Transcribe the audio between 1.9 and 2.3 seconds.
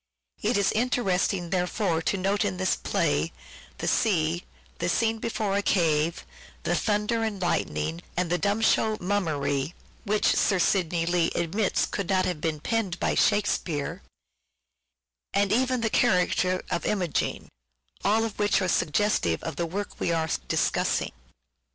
to